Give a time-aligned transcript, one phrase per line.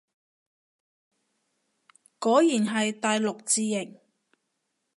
[2.17, 3.99] 果然係大陸字形